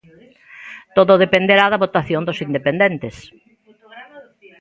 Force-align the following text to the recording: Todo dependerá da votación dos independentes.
Todo 0.95 1.21
dependerá 1.23 1.65
da 1.69 1.81
votación 1.85 2.21
dos 2.27 2.41
independentes. 2.47 3.15